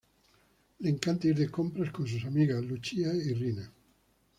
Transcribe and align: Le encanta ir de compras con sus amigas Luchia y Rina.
Le 0.79 0.93
encanta 0.93 1.27
ir 1.27 1.35
de 1.35 1.45
compras 1.57 1.91
con 1.91 2.07
sus 2.07 2.25
amigas 2.25 2.65
Luchia 2.65 3.13
y 3.13 3.35
Rina. 3.35 3.71